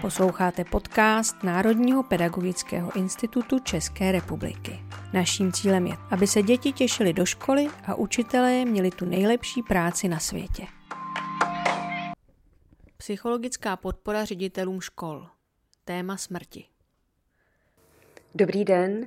Posloucháte 0.00 0.64
podcast 0.64 1.42
Národního 1.42 2.02
pedagogického 2.02 2.96
institutu 2.96 3.58
České 3.58 4.12
republiky. 4.12 4.78
Naším 5.12 5.52
cílem 5.52 5.86
je, 5.86 5.94
aby 6.10 6.26
se 6.26 6.42
děti 6.42 6.72
těšily 6.72 7.12
do 7.12 7.26
školy 7.26 7.66
a 7.86 7.94
učitelé 7.94 8.64
měli 8.64 8.90
tu 8.90 9.04
nejlepší 9.04 9.62
práci 9.62 10.08
na 10.08 10.18
světě. 10.18 10.66
Psychologická 12.96 13.76
podpora 13.76 14.24
ředitelům 14.24 14.80
škol. 14.80 15.26
Téma 15.84 16.16
smrti. 16.16 16.64
Dobrý 18.34 18.64
den. 18.64 19.06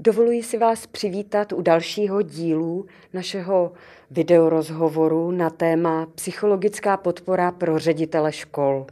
Dovoluji 0.00 0.42
si 0.42 0.58
vás 0.58 0.86
přivítat 0.86 1.52
u 1.52 1.62
dalšího 1.62 2.22
dílu 2.22 2.86
našeho 3.12 3.72
videorozhovoru 4.10 5.30
na 5.30 5.50
téma 5.50 6.06
psychologická 6.14 6.96
podpora 6.96 7.52
pro 7.52 7.78
ředitele 7.78 8.32
škol. 8.32 8.86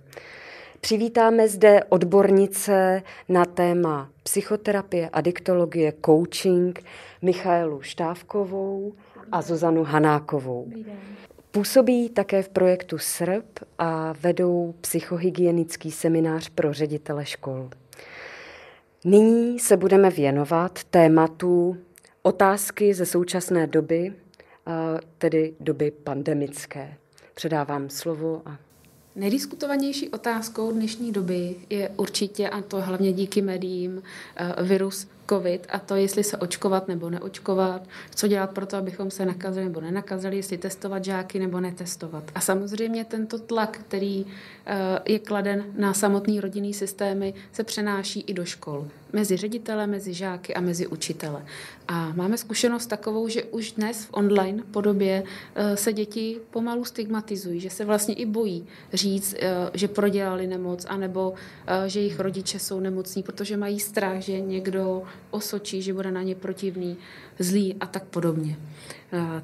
Přivítáme 0.86 1.48
zde 1.48 1.84
odbornice 1.84 3.02
na 3.28 3.44
téma 3.44 4.10
psychoterapie, 4.22 5.08
adiktologie, 5.12 5.92
coaching 6.06 6.84
Michaelu 7.22 7.82
Štávkovou 7.82 8.92
a 9.32 9.42
Zuzanu 9.42 9.84
Hanákovou. 9.84 10.72
Působí 11.50 12.08
také 12.08 12.42
v 12.42 12.48
projektu 12.48 12.98
SRP 12.98 13.58
a 13.78 14.14
vedou 14.20 14.74
psychohygienický 14.80 15.90
seminář 15.90 16.48
pro 16.48 16.72
ředitele 16.72 17.26
škol. 17.26 17.70
Nyní 19.04 19.58
se 19.58 19.76
budeme 19.76 20.10
věnovat 20.10 20.84
tématu 20.84 21.76
otázky 22.22 22.94
ze 22.94 23.06
současné 23.06 23.66
doby, 23.66 24.12
tedy 25.18 25.54
doby 25.60 25.90
pandemické. 25.90 26.94
Předávám 27.34 27.90
slovo 27.90 28.42
a 28.46 28.65
Nejdiskutovanější 29.16 30.08
otázkou 30.08 30.72
dnešní 30.72 31.12
doby 31.12 31.56
je 31.70 31.88
určitě, 31.96 32.48
a 32.48 32.62
to 32.62 32.80
hlavně 32.80 33.12
díky 33.12 33.42
médiím, 33.42 34.02
eh, 34.36 34.62
virus 34.62 35.06
COVID 35.28 35.66
a 35.68 35.78
to, 35.78 35.96
jestli 35.96 36.24
se 36.24 36.36
očkovat 36.36 36.88
nebo 36.88 37.10
neočkovat, 37.10 37.82
co 38.14 38.28
dělat 38.28 38.50
pro 38.50 38.66
to, 38.66 38.76
abychom 38.76 39.10
se 39.10 39.26
nakazili 39.26 39.64
nebo 39.64 39.80
nenakazili, 39.80 40.36
jestli 40.36 40.58
testovat 40.58 41.04
žáky 41.04 41.38
nebo 41.38 41.60
netestovat. 41.60 42.24
A 42.34 42.40
samozřejmě 42.40 43.04
tento 43.04 43.38
tlak, 43.38 43.78
který 43.78 44.26
eh, 44.66 44.98
je 45.04 45.18
kladen 45.18 45.64
na 45.76 45.94
samotný 45.94 46.40
rodinný 46.40 46.74
systémy, 46.74 47.34
se 47.52 47.64
přenáší 47.64 48.20
i 48.20 48.34
do 48.34 48.44
škol. 48.44 48.88
Mezi 49.12 49.36
ředitele, 49.36 49.86
mezi 49.86 50.14
žáky 50.14 50.54
a 50.54 50.60
mezi 50.60 50.86
učitele. 50.86 51.44
A 51.88 52.12
máme 52.16 52.38
zkušenost 52.38 52.86
takovou, 52.86 53.28
že 53.28 53.44
už 53.44 53.72
dnes 53.72 54.04
v 54.04 54.08
online 54.10 54.62
podobě 54.70 55.24
eh, 55.54 55.76
se 55.76 55.92
děti 55.92 56.40
pomalu 56.50 56.84
stigmatizují, 56.84 57.60
že 57.60 57.70
se 57.70 57.84
vlastně 57.84 58.14
i 58.14 58.26
bojí 58.26 58.66
říct, 58.92 59.34
eh, 59.38 59.70
že 59.74 59.88
prodělali 59.88 60.46
nemoc, 60.46 60.86
anebo 60.88 61.34
že 61.86 62.00
jejich 62.00 62.20
rodiče 62.20 62.58
jsou 62.58 62.80
nemocní, 62.80 63.22
protože 63.22 63.56
mají 63.56 63.80
strach, 63.80 64.18
že 64.18 64.40
někdo 64.40 65.02
osočí, 65.30 65.82
že 65.82 65.94
bude 65.94 66.10
na 66.10 66.22
ně 66.22 66.34
protivný, 66.34 66.96
zlý 67.38 67.76
a 67.80 67.86
tak 67.86 68.04
podobně. 68.04 68.56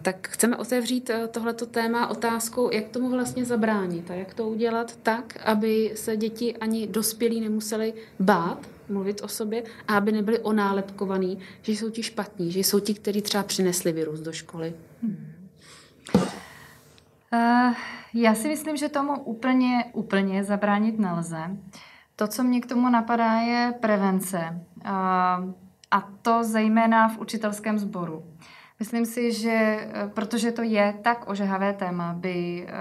Tak 0.02 0.28
chceme 0.28 0.56
otevřít 0.56 1.10
e, 1.10 1.28
tohleto 1.28 1.66
téma 1.66 2.08
otázkou, 2.08 2.72
jak 2.72 2.88
tomu 2.88 3.10
vlastně 3.10 3.44
zabránit 3.44 4.10
a 4.10 4.14
jak 4.14 4.34
to 4.34 4.48
udělat 4.48 4.96
tak, 5.02 5.36
aby 5.44 5.92
se 5.94 6.16
děti 6.16 6.56
ani 6.56 6.86
dospělí 6.86 7.40
nemuseli 7.40 7.94
bát 8.20 8.66
mluvit 8.88 9.20
o 9.22 9.28
sobě 9.28 9.62
a 9.88 9.96
aby 9.96 10.12
nebyli 10.12 10.38
onálepkovaní, 10.38 11.38
že 11.62 11.72
jsou 11.72 11.90
ti 11.90 12.02
špatní, 12.02 12.52
že 12.52 12.60
jsou 12.60 12.80
ti, 12.80 12.94
kteří 12.94 13.22
třeba 13.22 13.42
přinesli 13.42 13.92
virus 13.92 14.20
do 14.20 14.32
školy. 14.32 14.74
Hmm. 15.02 15.32
Uh, 17.32 17.74
já 18.14 18.34
si 18.34 18.48
myslím, 18.48 18.76
že 18.76 18.88
tomu 18.88 19.20
úplně, 19.22 19.84
úplně 19.92 20.44
zabránit 20.44 20.98
nelze. 20.98 21.56
To, 22.16 22.26
co 22.26 22.44
mě 22.44 22.60
k 22.60 22.66
tomu 22.66 22.88
napadá, 22.88 23.32
je 23.32 23.74
prevence. 23.80 24.60
Uh, 24.84 25.52
a 25.92 26.08
to 26.22 26.44
zejména 26.44 27.08
v 27.08 27.18
učitelském 27.18 27.78
sboru. 27.78 28.24
Myslím 28.78 29.06
si, 29.06 29.32
že 29.32 29.50
eh, 29.50 30.10
protože 30.14 30.52
to 30.52 30.62
je 30.62 30.94
tak 31.02 31.30
ožehavé 31.30 31.72
téma, 31.72 32.12
by 32.12 32.66
eh, 32.68 32.72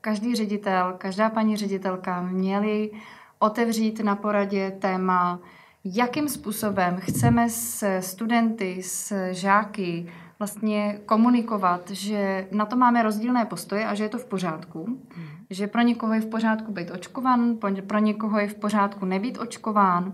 každý 0.00 0.34
ředitel, 0.34 0.94
každá 0.98 1.30
paní 1.30 1.56
ředitelka 1.56 2.22
měli 2.22 2.90
otevřít 3.38 4.00
na 4.00 4.16
poradě 4.16 4.70
téma, 4.70 5.40
jakým 5.84 6.28
způsobem 6.28 6.96
chceme 7.00 7.48
s 7.50 8.00
studenty, 8.00 8.82
s 8.82 9.32
žáky 9.32 10.12
vlastně 10.38 11.00
komunikovat, 11.06 11.90
že 11.90 12.48
na 12.52 12.66
to 12.66 12.76
máme 12.76 13.02
rozdílné 13.02 13.44
postoje 13.44 13.86
a 13.86 13.94
že 13.94 14.04
je 14.04 14.08
to 14.08 14.18
v 14.18 14.24
pořádku. 14.24 14.84
Hmm. 14.84 15.26
Že 15.50 15.66
pro 15.66 15.80
někoho 15.80 16.12
je 16.12 16.20
v 16.20 16.26
pořádku 16.26 16.72
být 16.72 16.90
očkován, 16.90 17.56
pro 17.86 17.98
někoho 17.98 18.38
je 18.38 18.48
v 18.48 18.54
pořádku 18.54 19.04
nebýt 19.04 19.38
očkován 19.38 20.12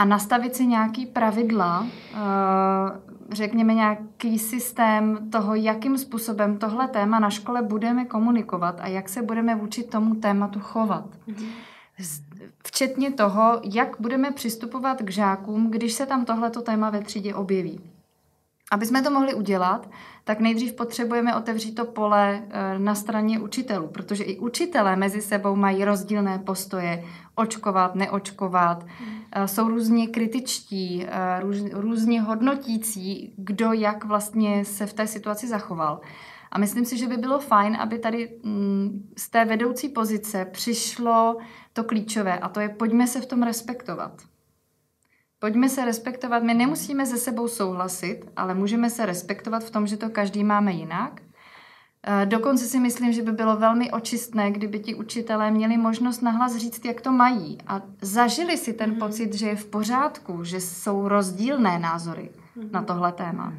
a 0.00 0.04
nastavit 0.04 0.56
si 0.56 0.66
nějaký 0.66 1.06
pravidla, 1.06 1.86
eh, 1.86 2.16
řekněme 3.32 3.74
nějaký 3.74 4.38
systém 4.38 5.30
toho, 5.30 5.54
jakým 5.54 5.98
způsobem 5.98 6.58
tohle 6.58 6.88
téma 6.88 7.18
na 7.18 7.30
škole 7.30 7.62
budeme 7.62 8.04
komunikovat 8.04 8.80
a 8.80 8.86
jak 8.86 9.08
se 9.08 9.22
budeme 9.22 9.54
vůči 9.54 9.82
tomu 9.82 10.14
tématu 10.14 10.60
chovat. 10.60 11.04
Mhm. 11.26 11.46
Včetně 12.66 13.10
toho, 13.10 13.60
jak 13.64 13.96
budeme 14.00 14.30
přistupovat 14.30 15.02
k 15.02 15.10
žákům, 15.10 15.70
když 15.70 15.92
se 15.92 16.06
tam 16.06 16.24
tohleto 16.24 16.62
téma 16.62 16.90
ve 16.90 17.00
třídě 17.00 17.34
objeví. 17.34 17.80
Aby 18.72 18.86
jsme 18.86 19.02
to 19.02 19.10
mohli 19.10 19.34
udělat, 19.34 19.88
tak 20.24 20.40
nejdřív 20.40 20.72
potřebujeme 20.72 21.36
otevřít 21.36 21.74
to 21.74 21.84
pole 21.84 22.42
eh, 22.50 22.78
na 22.78 22.94
straně 22.94 23.40
učitelů, 23.40 23.88
protože 23.88 24.24
i 24.24 24.38
učitelé 24.38 24.96
mezi 24.96 25.22
sebou 25.22 25.56
mají 25.56 25.84
rozdílné 25.84 26.38
postoje, 26.38 27.04
očkovat, 27.34 27.94
neočkovat, 27.94 28.86
hmm. 28.98 29.48
jsou 29.48 29.68
různě 29.68 30.06
kritičtí, 30.06 31.06
eh, 31.06 31.40
růz, 31.40 31.56
různě 31.72 32.20
hodnotící, 32.20 33.34
kdo 33.36 33.72
jak 33.72 34.04
vlastně 34.04 34.64
se 34.64 34.86
v 34.86 34.92
té 34.92 35.06
situaci 35.06 35.48
zachoval. 35.48 36.00
A 36.52 36.58
myslím 36.58 36.84
si, 36.84 36.98
že 36.98 37.08
by 37.08 37.16
bylo 37.16 37.38
fajn, 37.38 37.76
aby 37.80 37.98
tady 37.98 38.30
mm, 38.42 39.12
z 39.18 39.30
té 39.30 39.44
vedoucí 39.44 39.88
pozice 39.88 40.44
přišlo 40.44 41.36
to 41.72 41.84
klíčové 41.84 42.38
a 42.38 42.48
to 42.48 42.60
je 42.60 42.68
pojďme 42.68 43.06
se 43.06 43.20
v 43.20 43.26
tom 43.26 43.42
respektovat. 43.42 44.29
Pojďme 45.40 45.68
se 45.68 45.84
respektovat. 45.84 46.42
My 46.42 46.54
nemusíme 46.54 47.06
se 47.06 47.16
sebou 47.16 47.48
souhlasit, 47.48 48.20
ale 48.36 48.54
můžeme 48.54 48.90
se 48.90 49.06
respektovat 49.06 49.64
v 49.64 49.70
tom, 49.70 49.86
že 49.86 49.96
to 49.96 50.10
každý 50.10 50.44
máme 50.44 50.72
jinak. 50.72 51.20
Eh, 52.02 52.26
dokonce 52.26 52.64
si 52.64 52.80
myslím, 52.80 53.12
že 53.12 53.22
by 53.22 53.32
bylo 53.32 53.56
velmi 53.56 53.90
očistné, 53.90 54.50
kdyby 54.50 54.78
ti 54.78 54.94
učitelé 54.94 55.50
měli 55.50 55.76
možnost 55.76 56.22
nahlas 56.22 56.56
říct, 56.56 56.84
jak 56.84 57.00
to 57.00 57.12
mají 57.12 57.58
a 57.66 57.82
zažili 58.02 58.56
si 58.56 58.72
ten 58.72 58.90
mm-hmm. 58.90 58.98
pocit, 58.98 59.34
že 59.34 59.48
je 59.48 59.56
v 59.56 59.66
pořádku, 59.66 60.44
že 60.44 60.60
jsou 60.60 61.08
rozdílné 61.08 61.78
názory 61.78 62.30
mm-hmm. 62.56 62.70
na 62.70 62.82
tohle 62.82 63.12
téma. 63.12 63.52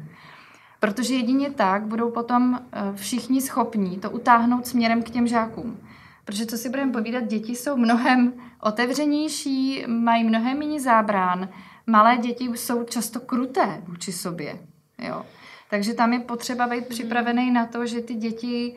Protože 0.80 1.14
jedině 1.14 1.50
tak 1.50 1.86
budou 1.86 2.10
potom 2.10 2.60
eh, 2.72 2.92
všichni 2.94 3.40
schopní 3.40 3.98
to 3.98 4.10
utáhnout 4.10 4.66
směrem 4.66 5.02
k 5.02 5.10
těm 5.10 5.26
žákům. 5.26 5.78
Protože 6.24 6.46
co 6.46 6.56
si 6.56 6.68
budeme 6.68 6.92
povídat, 6.92 7.24
děti 7.24 7.56
jsou 7.56 7.76
mnohem 7.76 8.32
otevřenější, 8.60 9.84
mají 9.86 10.24
mnohem 10.24 10.58
méně 10.58 10.80
zábrán, 10.80 11.48
malé 11.86 12.18
děti 12.18 12.44
jsou 12.44 12.84
často 12.84 13.20
kruté 13.20 13.82
vůči 13.86 14.12
sobě. 14.12 14.58
Jo. 14.98 15.26
Takže 15.70 15.94
tam 15.94 16.12
je 16.12 16.20
potřeba 16.20 16.66
být 16.66 16.86
připravený 16.86 17.50
na 17.50 17.66
to, 17.66 17.86
že 17.86 18.00
ty 18.00 18.14
děti, 18.14 18.76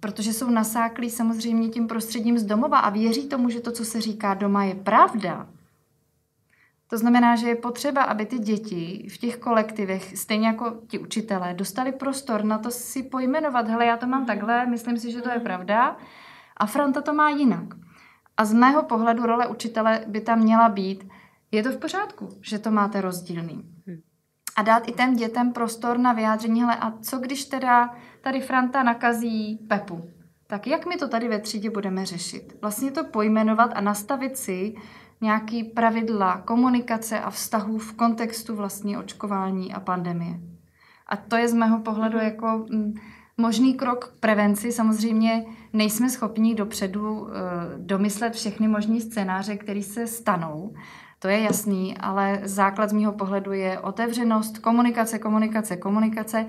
protože 0.00 0.32
jsou 0.32 0.50
nasáklí 0.50 1.10
samozřejmě 1.10 1.68
tím 1.68 1.86
prostředím 1.86 2.38
z 2.38 2.44
domova 2.44 2.78
a 2.78 2.90
věří 2.90 3.28
tomu, 3.28 3.50
že 3.50 3.60
to, 3.60 3.72
co 3.72 3.84
se 3.84 4.00
říká 4.00 4.34
doma, 4.34 4.64
je 4.64 4.74
pravda. 4.74 5.46
To 6.90 6.98
znamená, 6.98 7.36
že 7.36 7.48
je 7.48 7.56
potřeba, 7.56 8.02
aby 8.02 8.26
ty 8.26 8.38
děti 8.38 9.08
v 9.14 9.18
těch 9.18 9.36
kolektivech, 9.36 10.18
stejně 10.18 10.46
jako 10.46 10.76
ti 10.88 10.98
učitelé, 10.98 11.54
dostali 11.54 11.92
prostor 11.92 12.44
na 12.44 12.58
to 12.58 12.70
si 12.70 13.02
pojmenovat, 13.02 13.68
hele, 13.68 13.86
já 13.86 13.96
to 13.96 14.06
mám 14.06 14.26
takhle, 14.26 14.66
myslím 14.66 14.98
si, 14.98 15.12
že 15.12 15.22
to 15.22 15.30
je 15.30 15.40
pravda 15.40 15.96
a 16.56 16.66
Franta 16.66 17.00
to 17.00 17.14
má 17.14 17.30
jinak. 17.30 17.74
A 18.36 18.44
z 18.44 18.52
mého 18.52 18.82
pohledu 18.82 19.26
role 19.26 19.46
učitele 19.46 20.04
by 20.06 20.20
tam 20.20 20.38
měla 20.38 20.68
být, 20.68 21.08
je 21.52 21.62
to 21.62 21.72
v 21.72 21.76
pořádku, 21.76 22.28
že 22.40 22.58
to 22.58 22.70
máte 22.70 23.00
rozdílný. 23.00 23.64
Hm. 23.86 24.00
A 24.56 24.62
dát 24.62 24.88
i 24.88 24.92
těm 24.92 25.16
dětem 25.16 25.52
prostor 25.52 25.98
na 25.98 26.12
vyjádření, 26.12 26.60
hele, 26.60 26.76
a 26.76 26.92
co 26.98 27.18
když 27.18 27.44
teda 27.44 27.94
tady 28.20 28.40
Franta 28.40 28.82
nakazí 28.82 29.56
Pepu? 29.68 30.10
Tak 30.46 30.66
jak 30.66 30.86
my 30.86 30.96
to 30.96 31.08
tady 31.08 31.28
ve 31.28 31.38
třídě 31.38 31.70
budeme 31.70 32.06
řešit? 32.06 32.56
Vlastně 32.62 32.90
to 32.90 33.04
pojmenovat 33.04 33.70
a 33.74 33.80
nastavit 33.80 34.36
si 34.36 34.74
nějaký 35.20 35.64
pravidla 35.64 36.40
komunikace 36.40 37.20
a 37.20 37.30
vztahů 37.30 37.78
v 37.78 37.92
kontextu 37.92 38.56
vlastně 38.56 38.98
očkování 38.98 39.74
a 39.74 39.80
pandemie. 39.80 40.40
A 41.06 41.16
to 41.16 41.36
je 41.36 41.48
z 41.48 41.54
mého 41.54 41.80
pohledu 41.80 42.18
jako 42.18 42.66
mm, 42.70 42.94
možný 43.36 43.74
krok 43.74 44.04
k 44.04 44.20
prevenci. 44.20 44.72
Samozřejmě 44.72 45.46
nejsme 45.72 46.10
schopni 46.10 46.54
dopředu 46.54 47.28
eh, 47.28 47.32
domyslet 47.78 48.34
všechny 48.34 48.68
možné 48.68 49.00
scénáře, 49.00 49.56
které 49.56 49.82
se 49.82 50.06
stanou, 50.06 50.74
to 51.18 51.28
je 51.28 51.40
jasný, 51.40 51.98
ale 51.98 52.40
základ 52.42 52.90
z 52.90 52.92
mého 52.92 53.12
pohledu 53.12 53.52
je 53.52 53.80
otevřenost, 53.80 54.58
komunikace, 54.58 55.18
komunikace, 55.18 55.76
komunikace 55.76 56.46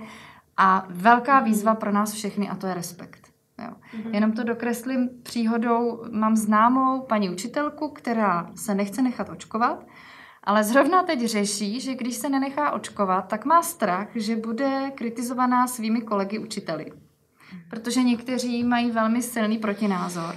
a 0.57 0.85
velká 0.89 1.39
výzva 1.39 1.75
pro 1.75 1.91
nás 1.91 2.13
všechny 2.13 2.49
a 2.49 2.55
to 2.55 2.67
je 2.67 2.73
respekt. 2.73 3.27
Jo. 3.63 3.69
Mm-hmm. 3.69 4.13
Jenom 4.13 4.31
to 4.31 4.43
dokreslím 4.43 5.09
příhodou. 5.23 6.03
Mám 6.11 6.35
známou 6.35 7.01
paní 7.01 7.29
učitelku, 7.29 7.89
která 7.89 8.51
se 8.55 8.75
nechce 8.75 9.01
nechat 9.01 9.29
očkovat, 9.29 9.87
ale 10.43 10.63
zrovna 10.63 11.03
teď 11.03 11.25
řeší, 11.25 11.79
že 11.79 11.95
když 11.95 12.15
se 12.15 12.29
nenechá 12.29 12.71
očkovat, 12.71 13.27
tak 13.27 13.45
má 13.45 13.61
strach, 13.61 14.07
že 14.15 14.35
bude 14.35 14.91
kritizovaná 14.95 15.67
svými 15.67 16.01
kolegy 16.01 16.39
učiteli. 16.39 16.91
Protože 17.69 18.03
někteří 18.03 18.63
mají 18.63 18.91
velmi 18.91 19.21
silný 19.21 19.57
protinázor 19.57 20.35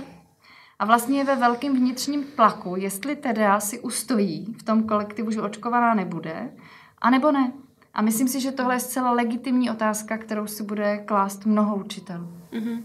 a 0.81 0.85
vlastně 0.85 1.19
je 1.19 1.25
ve 1.25 1.37
velkém 1.37 1.77
vnitřním 1.77 2.25
tlaku, 2.25 2.77
jestli 2.77 3.17
teda 3.17 3.61
si 3.61 3.81
ustojí 3.81 4.55
v 4.59 4.63
tom 4.63 4.83
kolektivu, 4.83 5.31
že 5.31 5.43
očkovaná 5.43 5.95
nebude, 5.95 6.51
anebo 6.99 7.33
ne. 7.33 7.53
A 7.95 8.03
myslím 8.03 8.29
si, 8.29 8.41
že 8.41 8.53
tohle 8.53 8.75
je 8.75 8.81
zcela 8.81 9.11
legitimní 9.11 9.71
otázka, 9.71 10.19
kterou 10.19 10.47
si 10.47 10.63
bude 10.63 10.99
klást 10.99 11.47
mnoho 11.47 11.77
učitelů. 11.77 12.29
Mm-hmm. 12.53 12.81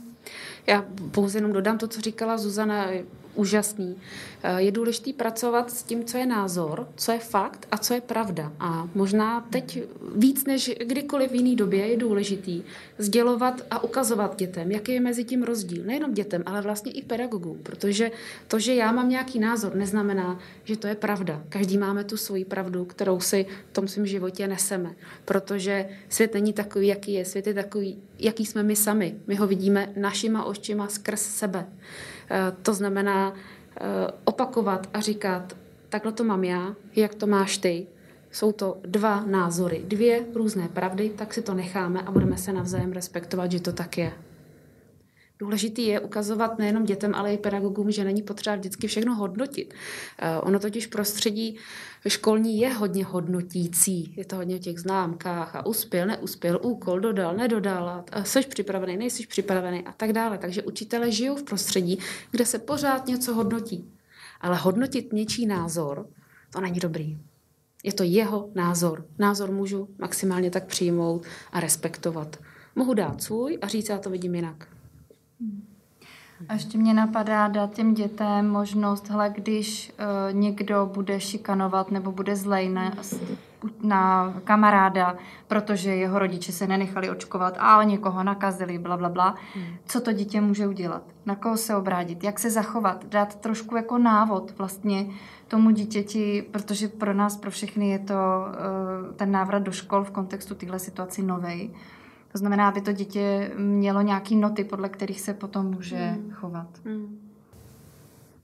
Já 0.68 0.86
pouze 1.12 1.38
jenom 1.38 1.54
dodám 1.54 1.78
to, 1.78 1.88
co 1.88 2.02
říkala 2.02 2.38
Zuzana 2.38 2.86
úžasný. 3.36 3.96
Eh, 4.44 4.62
je 4.62 4.72
důležité 4.72 5.14
pracovat 5.14 5.72
s 5.72 5.84
tím, 5.84 6.06
co 6.06 6.18
je 6.18 6.26
názor, 6.26 6.88
co 6.96 7.12
je 7.12 7.20
fakt 7.20 7.68
a 7.72 7.78
co 7.78 7.94
je 7.94 8.02
pravda. 8.02 8.52
A 8.60 8.90
možná 8.96 9.42
teď 9.50 9.84
víc 10.16 10.46
než 10.46 10.72
kdykoliv 10.86 11.32
v 11.32 11.36
jiný 11.36 11.56
době 11.56 11.88
je 11.88 11.98
důležitý 11.98 12.64
sdělovat 12.98 13.62
a 13.72 13.84
ukazovat 13.84 14.36
dětem, 14.36 14.72
jaký 14.72 14.94
je 14.94 15.02
mezi 15.02 15.24
tím 15.24 15.44
rozdíl. 15.44 15.84
Nejenom 15.86 16.14
dětem, 16.14 16.44
ale 16.46 16.62
vlastně 16.62 16.92
i 16.92 17.02
pedagogům. 17.02 17.60
Protože 17.64 18.12
to, 18.48 18.60
že 18.60 18.76
já 18.76 18.92
mám 18.92 19.10
nějaký 19.10 19.40
názor, 19.40 19.76
neznamená, 19.76 20.40
že 20.64 20.78
to 20.78 20.88
je 20.88 20.96
pravda. 20.96 21.44
Každý 21.50 21.78
máme 21.78 22.04
tu 22.04 22.18
svoji 22.18 22.46
pravdu, 22.46 22.86
kterou 22.86 23.20
si 23.20 23.46
v 23.72 23.74
tom 23.74 23.88
svém 23.88 24.06
životě 24.06 24.48
neseme. 24.48 24.96
Protože 25.26 25.90
svět 26.10 26.34
není 26.34 26.54
takový, 26.54 26.88
jaký 26.88 27.14
je. 27.14 27.26
Svět 27.26 27.48
je 27.48 27.54
takový, 27.54 27.98
jaký 28.20 28.46
jsme 28.46 28.64
my 28.64 28.76
sami. 28.76 29.16
My 29.28 29.36
ho 29.36 29.48
vidíme 29.48 29.94
našima 29.96 30.46
očima 30.46 30.88
skrz 30.88 31.22
sebe. 31.22 31.68
Eh, 32.30 32.54
to 32.62 32.74
znamená 32.74 33.34
eh, 33.34 33.82
opakovat 34.26 34.90
a 34.94 35.00
říkat, 35.00 35.58
takhle 35.90 36.12
to 36.12 36.24
mám 36.24 36.44
já, 36.44 36.76
jak 36.96 37.16
to 37.16 37.28
máš 37.28 37.58
ty. 37.58 37.88
Jsou 38.32 38.52
to 38.52 38.78
dva 38.86 39.24
názory, 39.26 39.84
dvě 39.88 40.26
různé 40.36 40.68
pravdy, 40.68 41.10
tak 41.10 41.34
si 41.34 41.42
to 41.42 41.54
necháme 41.54 42.02
a 42.02 42.12
budeme 42.12 42.38
se 42.38 42.54
navzájem 42.54 42.92
respektovat, 42.92 43.52
že 43.52 43.60
to 43.60 43.74
tak 43.74 43.98
je. 43.98 44.14
Důležitý 45.40 45.88
je 45.88 46.00
ukazovat 46.00 46.60
nejenom 46.60 46.84
dětem, 46.84 47.16
ale 47.16 47.34
i 47.34 47.38
pedagogům, 47.38 47.92
že 47.92 48.04
není 48.04 48.22
potřeba 48.22 48.56
vždycky 48.56 48.88
všechno 48.88 49.16
hodnotit. 49.16 49.74
Eh, 50.20 50.38
ono 50.38 50.60
totiž 50.60 50.88
prostředí 50.88 51.58
školní 52.08 52.60
je 52.60 52.74
hodně 52.74 53.06
hodnotící. 53.06 54.14
Je 54.18 54.26
to 54.26 54.36
hodně 54.36 54.56
o 54.56 54.60
těch 54.60 54.80
známkách 54.80 55.56
a 55.56 55.66
uspěl, 55.66 56.08
neuspěl, 56.08 56.60
úkol, 56.64 57.00
dodal, 57.00 57.36
nedodal, 57.36 58.04
jsi 58.24 58.42
připravený, 58.42 58.98
nejsi 58.98 59.28
připravený 59.28 59.86
a 59.86 59.92
tak 59.92 60.14
dále. 60.14 60.38
Takže 60.38 60.64
učitele 60.64 61.12
žijou 61.12 61.36
v 61.36 61.44
prostředí, 61.44 62.00
kde 62.32 62.46
se 62.46 62.60
pořád 62.60 63.08
něco 63.08 63.34
hodnotí. 63.34 63.92
Ale 64.42 64.58
hodnotit 64.58 65.14
něčí 65.14 65.46
názor, 65.46 66.08
to 66.50 66.62
není 66.62 66.80
dobrý. 66.80 67.18
Je 67.84 67.94
to 67.94 68.04
jeho 68.04 68.50
názor. 68.56 69.06
Názor 69.20 69.52
můžu 69.52 69.90
maximálně 69.98 70.52
tak 70.52 70.66
přijmout 70.66 71.26
a 71.52 71.60
respektovat. 71.60 72.38
Mohu 72.76 72.94
dát 72.94 73.24
svůj 73.24 73.58
a 73.62 73.68
říct, 73.68 73.90
já 73.90 73.98
to 73.98 74.10
vidím 74.10 74.36
jinak. 74.36 74.75
A 76.50 76.54
ještě 76.54 76.78
mě 76.78 76.94
napadá 76.94 77.48
dát 77.48 77.74
těm 77.74 77.94
dětem 77.94 78.50
možnost, 78.50 79.10
hele, 79.10 79.30
když 79.36 79.94
uh, 80.30 80.38
někdo 80.38 80.92
bude 80.94 81.20
šikanovat 81.20 81.92
nebo 81.92 82.12
bude 82.12 82.36
zlej 82.36 82.70
na, 82.70 82.92
na 83.82 84.34
kamaráda, 84.44 85.16
protože 85.48 85.96
jeho 85.96 86.20
rodiče 86.20 86.52
se 86.52 86.68
nenechali 86.68 87.10
očkovat 87.10 87.58
a 87.60 87.84
někoho 87.84 88.24
nakazili, 88.24 88.78
bla, 88.78 88.98
bla, 88.98 89.10
bla, 89.10 89.36
hmm. 89.56 89.66
co 89.86 90.02
to 90.02 90.12
dítě 90.12 90.42
může 90.42 90.68
udělat? 90.68 91.04
Na 91.26 91.36
koho 91.36 91.58
se 91.58 91.76
obrátit? 91.76 92.24
Jak 92.24 92.40
se 92.40 92.52
zachovat? 92.52 93.06
Dát 93.06 93.36
trošku 93.36 93.76
jako 93.76 93.98
návod 93.98 94.58
vlastně 94.58 95.08
tomu 95.48 95.72
dítěti, 95.72 96.46
protože 96.52 96.88
pro 96.88 97.14
nás, 97.14 97.38
pro 97.38 97.52
všechny 97.52 97.90
je 97.90 98.00
to 98.00 98.14
uh, 98.14 99.16
ten 99.16 99.32
návrat 99.32 99.60
do 99.60 99.72
škol 99.72 100.04
v 100.04 100.12
kontextu 100.12 100.56
téhle 100.56 100.80
situaci 100.80 101.24
novej. 101.24 101.72
To 102.36 102.40
znamená, 102.40 102.70
aby 102.70 102.82
to 102.82 102.92
dítě 102.92 103.52
mělo 103.58 104.02
nějaký 104.02 104.36
noty, 104.36 104.64
podle 104.64 104.90
kterých 104.90 105.22
se 105.22 105.34
potom 105.34 105.66
může 105.66 105.98
hmm. 105.98 106.32
chovat. 106.32 106.68
Hmm. 106.86 107.32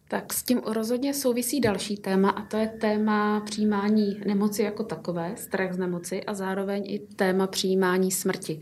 Tak 0.08 0.34
s 0.34 0.44
tím 0.44 0.62
rozhodně 0.66 1.14
souvisí 1.14 1.62
další 1.62 1.98
téma 1.98 2.30
a 2.30 2.46
to 2.46 2.58
je 2.58 2.68
téma 2.68 3.40
přijímání 3.40 4.22
nemoci 4.26 4.64
jako 4.64 4.84
takové, 4.84 5.34
strach 5.38 5.74
z 5.74 5.78
nemoci 5.78 6.24
a 6.24 6.34
zároveň 6.34 6.84
i 6.88 7.00
téma 7.00 7.48
přijímání 7.48 8.12
smrti. 8.12 8.62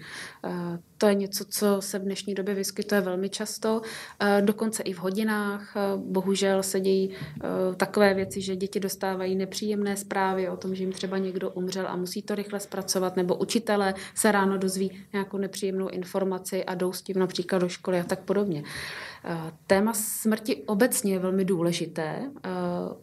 Eh, 1.00 1.06
to 1.06 1.07
je 1.07 1.16
něco, 1.16 1.46
co 1.46 1.81
se 1.81 2.00
v 2.00 2.04
dnešní 2.04 2.34
době 2.34 2.56
vyskytuje 2.56 3.01
velmi 3.01 3.30
často, 3.30 3.81
eh, 4.19 4.42
dokonce 4.42 4.84
i 4.84 4.94
v 4.94 4.98
hodinách. 4.98 5.75
Eh, 5.75 5.80
bohužel 5.98 6.63
se 6.63 6.80
dějí 6.80 7.10
takové 7.78 8.13
věci, 8.13 8.42
že 8.42 8.56
děti 8.56 8.80
dostávají 8.80 9.36
nepříjemné 9.36 9.98
zprávy 9.98 10.50
o 10.50 10.57
tom, 10.57 10.75
že 10.75 10.84
jim 10.84 10.92
třeba 10.92 11.18
někdo 11.18 11.50
umřel 11.50 11.88
a 11.88 11.96
musí 11.96 12.22
to 12.22 12.36
rychle 12.36 12.60
zpracovat, 12.60 13.16
nebo 13.16 13.36
učitelé 13.36 13.94
se 14.16 14.31
ráno 14.31 14.57
dozví 14.57 14.92
nějakou 15.13 15.38
nepříjemnou 15.38 15.88
informaci 15.88 16.66
a 16.66 16.75
jdou 16.75 16.94
s 16.94 17.01
tím 17.01 17.19
například 17.19 17.60
do 17.60 17.69
školy 17.69 18.00
a 18.00 18.04
tak 18.04 18.19
podobně. 18.19 18.63
Téma 19.68 19.94
smrti 19.94 20.56
obecně 20.56 21.13
je 21.13 21.19
velmi 21.19 21.46
důležité 21.46 22.31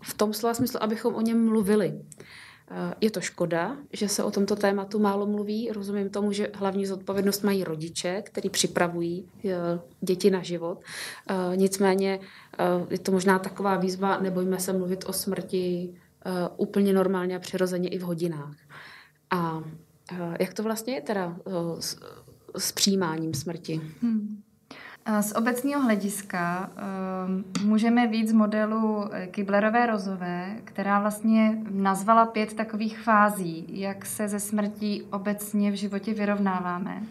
v 0.03 0.15
tom 0.15 0.33
slova 0.33 0.55
smyslu, 0.55 0.83
abychom 0.83 1.15
o 1.15 1.21
něm 1.21 1.45
mluvili. 1.45 1.95
Je 3.01 3.11
to 3.11 3.21
škoda, 3.21 3.77
že 3.93 4.09
se 4.09 4.25
o 4.25 4.31
tomto 4.31 4.57
tématu 4.57 4.99
málo 4.99 5.27
mluví. 5.27 5.71
Rozumím 5.73 6.11
tomu, 6.11 6.33
že 6.33 6.51
hlavní 6.55 6.87
zodpovědnost 6.87 7.43
mají 7.43 7.65
rodiče, 7.65 8.23
kteří 8.23 8.51
připravují 8.51 9.29
e, 9.45 9.55
děti 10.01 10.31
na 10.31 10.43
život. 10.43 10.81
E, 11.29 11.57
nicméně 11.57 12.21
je 12.91 12.99
to 12.99 13.13
možná 13.13 13.39
taková 13.39 13.77
výzva, 13.77 14.21
nebojme 14.21 14.59
se 14.59 14.73
mluvit 14.73 15.05
o 15.07 15.13
smrti 15.13 15.95
úplně 16.57 16.93
normálně 16.93 17.37
a 17.37 17.39
přirozeně 17.39 17.89
i 17.89 17.99
v 17.99 18.03
hodinách. 18.03 18.57
A 19.31 19.62
jak 20.41 20.55
to 20.55 20.62
vlastně 20.62 20.95
je 20.95 21.01
teda 21.01 21.37
s, 21.81 21.99
s 22.59 22.73
přijímáním 22.73 23.35
smrti? 23.35 23.81
Hmm. 24.03 24.43
Z 25.20 25.32
obecního 25.32 25.81
hlediska 25.81 26.70
um, 27.26 27.69
můžeme 27.69 28.06
víc 28.06 28.32
modelu 28.32 29.08
eh, 29.12 29.26
Kiblerové 29.26 29.87
rozové, 29.87 30.56
která 30.64 31.00
vlastně 31.00 31.58
nazvala 31.70 32.26
pět 32.26 32.55
takových 32.55 32.99
fází, 32.99 33.67
jak 33.69 34.06
se 34.06 34.29
ze 34.29 34.41
smrtí 34.41 35.03
obecně 35.03 35.70
v 35.70 35.75
životě 35.75 36.14
vyrovnáváme. 36.14 37.03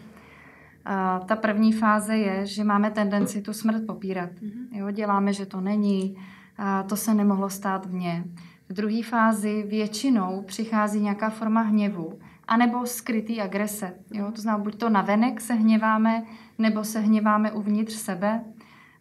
A 0.84 1.18
ta 1.18 1.36
první 1.36 1.72
fáze 1.72 2.16
je, 2.16 2.46
že 2.46 2.64
máme 2.64 2.90
tendenci 2.90 3.42
tu 3.42 3.52
smrt 3.52 3.86
popírat. 3.86 4.30
Mhm. 4.42 4.68
Jo, 4.72 4.90
děláme, 4.90 5.32
že 5.32 5.46
to 5.46 5.60
není, 5.60 6.16
a 6.58 6.82
to 6.82 6.96
se 6.96 7.14
nemohlo 7.14 7.50
stát 7.50 7.86
v 7.86 7.94
ně. 7.94 8.24
V 8.68 8.72
druhé 8.72 9.02
fázi 9.02 9.62
většinou 9.62 10.42
přichází 10.46 11.00
nějaká 11.00 11.30
forma 11.30 11.60
hněvu, 11.60 12.18
anebo 12.48 12.86
skrytý 12.86 13.40
agrese. 13.40 13.94
Jo? 14.12 14.32
To 14.32 14.40
znamená, 14.40 14.64
buď 14.64 14.78
to 14.78 14.88
navenek 14.88 15.40
se 15.40 15.54
hněváme, 15.54 16.22
nebo 16.58 16.84
se 16.84 17.00
hněváme 17.00 17.52
uvnitř 17.52 17.92
sebe. 17.92 18.44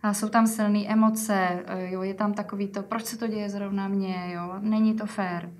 A 0.03 0.13
jsou 0.13 0.29
tam 0.29 0.47
silné 0.47 0.79
emoce, 0.87 1.65
jo? 1.89 2.01
je 2.01 2.13
tam 2.13 2.33
takový 2.33 2.67
to, 2.67 2.83
proč 2.83 3.05
se 3.05 3.17
to 3.17 3.27
děje 3.27 3.49
zrovna 3.49 3.87
mně, 3.87 4.31
jo? 4.33 4.55
není 4.59 4.93
to 4.93 5.05
fér. 5.05 5.51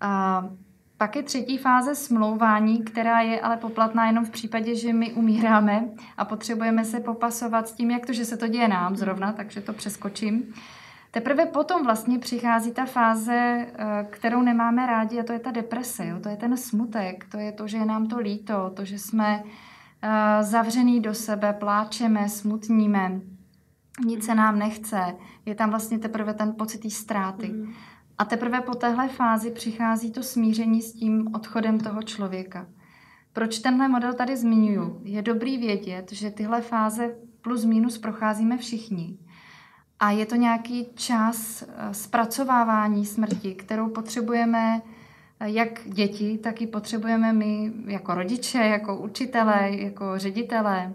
A 0.00 0.44
pak 0.98 1.16
je 1.16 1.22
třetí 1.22 1.58
fáze 1.58 1.94
smlouvání, 1.94 2.82
která 2.84 3.20
je 3.20 3.40
ale 3.40 3.56
poplatná 3.56 4.06
jenom 4.06 4.24
v 4.24 4.30
případě, 4.30 4.74
že 4.74 4.92
my 4.92 5.12
umíráme 5.12 5.88
a 6.16 6.24
potřebujeme 6.24 6.84
se 6.84 7.00
popasovat 7.00 7.68
s 7.68 7.72
tím, 7.72 7.90
jak 7.90 8.06
to, 8.06 8.12
že 8.12 8.24
se 8.24 8.36
to 8.36 8.48
děje 8.48 8.68
nám 8.68 8.96
zrovna, 8.96 9.32
takže 9.32 9.60
to 9.60 9.72
přeskočím. 9.72 10.54
Teprve 11.10 11.46
potom 11.46 11.84
vlastně 11.84 12.18
přichází 12.18 12.72
ta 12.72 12.84
fáze, 12.84 13.32
eh, 13.34 14.06
kterou 14.10 14.42
nemáme 14.42 14.86
rádi 14.86 15.20
a 15.20 15.22
to 15.22 15.32
je 15.32 15.38
ta 15.38 15.50
deprese, 15.50 16.06
jo? 16.06 16.20
to 16.20 16.28
je 16.28 16.36
ten 16.36 16.56
smutek, 16.56 17.24
to 17.30 17.38
je 17.38 17.52
to, 17.52 17.66
že 17.66 17.76
je 17.76 17.84
nám 17.84 18.06
to 18.06 18.18
líto, 18.18 18.70
to, 18.76 18.84
že 18.84 18.98
jsme 18.98 19.42
eh, 20.02 20.42
zavřený 20.42 21.00
do 21.00 21.14
sebe, 21.14 21.52
pláčeme, 21.52 22.28
smutníme, 22.28 23.20
nic 24.04 24.24
se 24.24 24.34
nám 24.34 24.58
nechce, 24.58 25.14
je 25.46 25.54
tam 25.54 25.70
vlastně 25.70 25.98
teprve 25.98 26.34
ten 26.34 26.54
pocit 26.58 26.78
té 26.78 26.90
ztráty. 26.90 27.48
Mm. 27.48 27.72
A 28.18 28.24
teprve 28.24 28.60
po 28.60 28.74
téhle 28.74 29.08
fázi 29.08 29.50
přichází 29.50 30.12
to 30.12 30.22
smíření 30.22 30.82
s 30.82 30.92
tím 30.92 31.34
odchodem 31.34 31.80
toho 31.80 32.02
člověka. 32.02 32.66
Proč 33.32 33.58
tenhle 33.58 33.88
model 33.88 34.14
tady 34.14 34.36
zmiňuju? 34.36 35.00
Je 35.04 35.22
dobrý 35.22 35.58
vědět, 35.58 36.12
že 36.12 36.30
tyhle 36.30 36.60
fáze 36.60 37.14
plus 37.42 37.64
minus 37.64 37.98
procházíme 37.98 38.58
všichni 38.58 39.18
a 40.00 40.10
je 40.10 40.26
to 40.26 40.34
nějaký 40.34 40.86
čas 40.94 41.62
eh, 41.62 41.94
zpracovávání 41.94 43.06
smrti, 43.06 43.54
kterou 43.54 43.88
potřebujeme 43.88 44.82
eh, 45.40 45.50
jak 45.50 45.80
děti, 45.86 46.38
tak 46.38 46.62
i 46.62 46.66
potřebujeme 46.66 47.32
my 47.32 47.72
jako 47.86 48.14
rodiče, 48.14 48.58
jako 48.58 48.96
učitelé, 48.96 49.70
jako 49.70 50.04
ředitelé. 50.16 50.92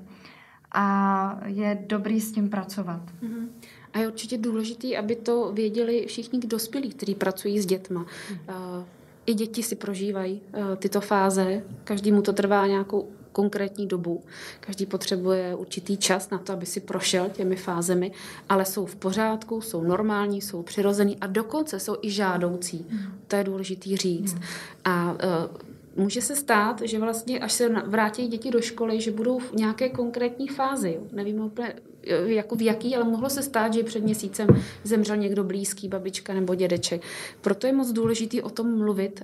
A 0.71 1.39
je 1.45 1.83
dobrý 1.87 2.21
s 2.21 2.31
tím 2.31 2.49
pracovat. 2.49 3.01
Mm-hmm. 3.23 3.47
A 3.93 3.99
je 3.99 4.07
určitě 4.07 4.37
důležité, 4.37 4.97
aby 4.97 5.15
to 5.15 5.51
věděli 5.53 6.05
všichni 6.07 6.39
dospělí, 6.39 6.89
kteří 6.89 7.15
pracují 7.15 7.59
s 7.59 7.65
dětma. 7.65 8.05
Mm. 8.31 8.37
I 9.25 9.33
děti 9.33 9.63
si 9.63 9.75
prožívají 9.75 10.41
tyto 10.77 11.01
fáze, 11.01 11.63
každému 11.83 12.21
to 12.21 12.33
trvá 12.33 12.67
nějakou 12.67 13.09
konkrétní 13.33 13.87
dobu. 13.87 14.23
Každý 14.59 14.85
potřebuje 14.85 15.55
určitý 15.55 15.97
čas 15.97 16.29
na 16.29 16.37
to, 16.37 16.53
aby 16.53 16.65
si 16.65 16.79
prošel 16.79 17.29
těmi 17.29 17.55
fázemi, 17.55 18.11
ale 18.49 18.65
jsou 18.65 18.85
v 18.85 18.95
pořádku, 18.95 19.61
jsou 19.61 19.83
normální, 19.83 20.41
jsou 20.41 20.63
přirozený 20.63 21.17
a 21.21 21.27
dokonce 21.27 21.79
jsou 21.79 21.95
i 22.01 22.09
žádoucí. 22.09 22.85
To 23.27 23.35
je 23.35 23.43
důležitý 23.43 23.97
říct. 23.97 24.35
A 24.85 25.17
může 25.95 26.21
se 26.21 26.35
stát, 26.35 26.81
že 26.81 26.99
vlastně, 26.99 27.39
až 27.39 27.53
se 27.53 27.69
vrátí 27.69 28.27
děti 28.27 28.51
do 28.51 28.61
školy, 28.61 29.01
že 29.01 29.11
budou 29.11 29.39
v 29.39 29.53
nějaké 29.53 29.89
konkrétní 29.89 30.47
fázi. 30.47 30.99
Nevím 31.11 31.39
úplně, 31.39 31.75
jako 32.25 32.55
v 32.55 32.61
jaký, 32.61 32.95
ale 32.95 33.03
mohlo 33.03 33.29
se 33.29 33.43
stát, 33.43 33.73
že 33.73 33.83
před 33.83 34.03
měsícem 34.03 34.47
zemřel 34.83 35.17
někdo 35.17 35.43
blízký, 35.43 35.87
babička 35.87 36.33
nebo 36.33 36.55
dědeček. 36.55 37.01
Proto 37.41 37.67
je 37.67 37.73
moc 37.73 37.91
důležité 37.91 38.41
o 38.41 38.49
tom 38.49 38.77
mluvit 38.77 39.23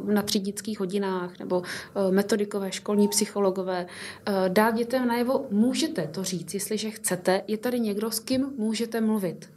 uh, 0.00 0.10
na 0.10 0.22
třídických 0.22 0.80
hodinách 0.80 1.38
nebo 1.38 1.58
uh, 1.58 1.64
metodikové, 2.12 2.72
školní 2.72 3.08
psychologové. 3.08 3.86
Dát 4.48 4.74
dětem 4.74 5.08
najevo, 5.08 5.46
můžete 5.50 6.06
to 6.06 6.24
říct, 6.24 6.54
jestliže 6.54 6.90
chcete, 6.90 7.42
je 7.48 7.56
tady 7.56 7.80
někdo, 7.80 8.10
s 8.10 8.20
kým 8.20 8.52
můžete 8.56 9.00
mluvit. 9.00 9.50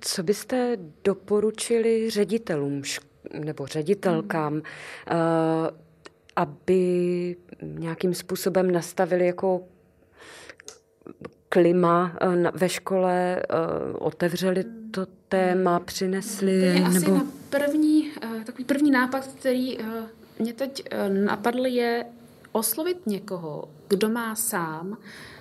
Co 0.00 0.22
byste 0.22 0.76
doporučili 1.04 2.10
ředitelům 2.10 2.82
nebo 3.38 3.66
ředitelkám, 3.66 4.62
aby 6.36 7.36
nějakým 7.62 8.14
způsobem 8.14 8.70
nastavili 8.70 9.26
jako 9.26 9.60
klima 11.54 12.12
eh, 12.20 12.50
ve 12.54 12.68
škole, 12.68 13.36
eh, 13.36 13.46
otevřeli 13.98 14.64
to 14.90 15.06
téma, 15.28 15.80
přinesli? 15.80 16.60
To 16.60 16.66
je 16.66 16.74
nebo... 16.74 16.96
asi 16.96 17.10
na 17.10 17.26
první, 17.50 18.10
takový 18.46 18.64
první 18.64 18.90
nápad, 18.90 19.26
který 19.26 19.78
mě 20.38 20.52
teď 20.52 20.84
napadl, 21.08 21.66
je 21.66 22.04
oslovit 22.52 23.06
někoho, 23.06 23.68
kdo 23.88 24.08
má 24.08 24.34
sám 24.34 24.98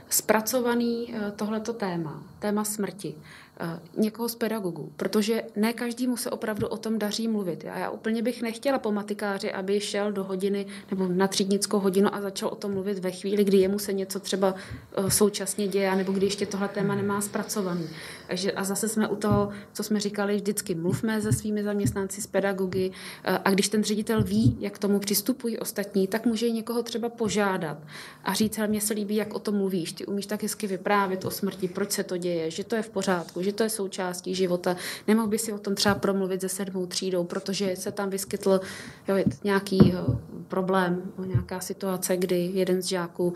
zpracovaný 0.10 1.14
tohleto 1.36 1.74
téma, 1.74 2.24
téma 2.40 2.64
smrti. 2.64 3.16
Eh, 3.60 3.80
někoho 3.98 4.30
z 4.30 4.36
pedagogů, 4.36 4.92
protože 4.98 5.44
ne 5.56 5.74
každému 5.74 6.18
se 6.18 6.30
opravdu 6.30 6.68
o 6.68 6.78
tom 6.78 7.00
daří 7.00 7.28
mluvit. 7.28 7.64
Já, 7.64 7.78
já 7.78 7.90
úplně 7.90 8.22
bych 8.22 8.42
nechtěla 8.42 8.80
po 8.80 8.92
matikáři, 8.92 9.52
aby 9.52 9.80
šel 9.80 10.12
do 10.12 10.24
hodiny 10.24 10.66
nebo 10.92 11.08
na 11.08 11.28
třídnickou 11.28 11.80
hodinu 11.80 12.16
a 12.16 12.22
začal 12.22 12.50
o 12.50 12.56
tom 12.56 12.74
mluvit 12.74 13.00
ve 13.00 13.12
chvíli, 13.12 13.44
kdy 13.44 13.58
jemu 13.58 13.80
se 13.80 13.94
něco 13.94 14.20
třeba 14.20 14.56
eh, 14.98 15.12
současně 15.12 15.68
děje, 15.68 15.96
nebo 15.96 16.12
kdy 16.12 16.26
ještě 16.26 16.46
tohle 16.46 16.68
téma 16.68 16.96
nemá 16.96 17.22
zpracovaný. 17.22 17.90
Takže 18.28 18.52
a 18.52 18.64
zase 18.64 18.90
jsme 18.90 19.08
u 19.08 19.16
toho, 19.16 19.50
co 19.74 19.84
jsme 19.84 20.00
říkali, 20.00 20.36
vždycky 20.36 20.76
mluvme 20.76 21.22
se 21.22 21.34
svými 21.34 21.64
zaměstnanci, 21.64 22.22
s 22.22 22.28
pedagogy 22.28 22.92
eh, 23.24 23.40
a 23.46 23.52
když 23.52 23.70
ten 23.70 23.84
ředitel 23.84 24.24
ví, 24.24 24.58
jak 24.60 24.74
k 24.74 24.80
tomu 24.80 25.00
přistupují 25.00 25.60
ostatní, 25.60 26.08
tak 26.08 26.26
může 26.26 26.50
někoho 26.50 26.84
třeba 26.84 27.10
požádat 27.10 27.78
a 28.24 28.34
říct, 28.34 28.60
mně 28.68 28.82
se 28.82 28.94
líbí, 28.94 29.16
jak 29.16 29.34
o 29.34 29.40
tom 29.40 29.56
mluvíš, 29.56 29.94
ty 29.94 30.06
umíš 30.06 30.26
tak 30.26 30.44
hezky 30.44 30.68
vyprávět 30.68 31.26
o 31.26 31.32
smrti, 31.32 31.68
proč 31.68 31.92
se 31.92 32.04
to 32.04 32.18
děje, 32.18 32.52
že 32.52 32.64
to 32.64 32.76
je 32.76 32.82
v 32.82 32.90
pořádku, 32.90 33.43
že 33.44 33.54
to 33.54 33.64
je 33.64 33.70
součástí 33.70 34.36
života. 34.36 34.76
Nemohl 35.08 35.28
by 35.28 35.40
si 35.40 35.54
o 35.54 35.60
tom 35.60 35.76
třeba 35.76 35.96
promluvit 35.96 36.42
se 36.42 36.50
sedmou 36.50 36.86
třídou, 36.86 37.24
protože 37.24 37.76
se 37.76 37.92
tam 37.92 38.10
vyskytl 38.10 38.62
jo, 39.08 39.16
nějaký 39.44 39.90
jo, 39.90 40.20
problém, 40.48 41.02
nějaká 41.26 41.60
situace, 41.60 42.18
kdy 42.18 42.52
jeden 42.54 42.82
z 42.82 42.86
žáků 42.86 43.28
uh, 43.28 43.34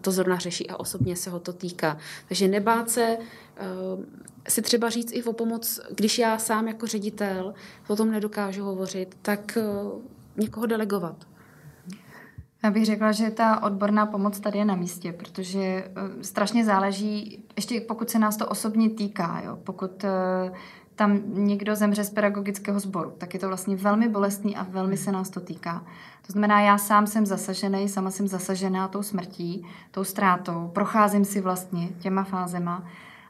to 0.00 0.10
zrovna 0.10 0.36
řeší 0.38 0.70
a 0.70 0.76
osobně 0.76 1.16
se 1.16 1.30
ho 1.30 1.40
to 1.40 1.52
týká. 1.52 1.98
Takže 2.28 2.48
nebát 2.48 2.90
se 2.90 3.16
uh, 3.18 4.04
si 4.48 4.62
třeba 4.62 4.90
říct 4.90 5.12
i 5.12 5.22
o 5.22 5.32
pomoc, 5.32 5.80
když 5.90 6.18
já 6.18 6.38
sám 6.38 6.68
jako 6.68 6.86
ředitel 6.86 7.54
o 7.88 7.96
tom 7.96 8.10
nedokážu 8.10 8.64
hovořit, 8.64 9.16
tak 9.22 9.58
uh, 9.60 10.02
někoho 10.36 10.66
delegovat. 10.66 11.26
Já 12.62 12.70
bych 12.70 12.86
řekla, 12.86 13.12
že 13.12 13.30
ta 13.30 13.62
odborná 13.62 14.06
pomoc 14.06 14.40
tady 14.40 14.58
je 14.58 14.64
na 14.64 14.74
místě, 14.74 15.12
protože 15.12 15.60
eh, 15.60 16.24
strašně 16.24 16.64
záleží, 16.64 17.44
ještě 17.56 17.80
pokud 17.80 18.10
se 18.10 18.18
nás 18.18 18.36
to 18.36 18.46
osobně 18.46 18.90
týká, 18.90 19.42
jo, 19.44 19.58
pokud 19.64 20.04
eh, 20.04 20.52
tam 20.94 21.20
někdo 21.26 21.76
zemře 21.76 22.04
z 22.04 22.10
pedagogického 22.10 22.80
sboru, 22.80 23.12
tak 23.18 23.34
je 23.34 23.40
to 23.40 23.48
vlastně 23.48 23.76
velmi 23.76 24.08
bolestný 24.08 24.56
a 24.56 24.62
velmi 24.62 24.96
se 24.96 25.12
nás 25.12 25.30
to 25.30 25.40
týká. 25.40 25.84
To 26.26 26.32
znamená, 26.32 26.60
já 26.60 26.78
sám 26.78 27.06
jsem 27.06 27.26
zasažený, 27.26 27.88
sama 27.88 28.10
jsem 28.10 28.28
zasažená 28.28 28.88
tou 28.88 29.02
smrtí, 29.02 29.66
tou 29.90 30.04
ztrátou, 30.04 30.70
procházím 30.74 31.24
si 31.24 31.40
vlastně 31.40 31.88
těma 31.88 32.24
fázema 32.24 32.84